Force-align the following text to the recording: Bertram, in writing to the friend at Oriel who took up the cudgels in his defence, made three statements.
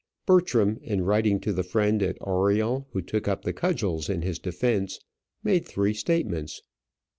Bertram, 0.25 0.79
in 0.81 1.03
writing 1.03 1.39
to 1.41 1.53
the 1.53 1.61
friend 1.61 2.01
at 2.01 2.17
Oriel 2.21 2.87
who 2.89 3.03
took 3.03 3.27
up 3.27 3.43
the 3.43 3.53
cudgels 3.53 4.09
in 4.09 4.23
his 4.23 4.39
defence, 4.39 4.99
made 5.43 5.63
three 5.67 5.93
statements. 5.93 6.63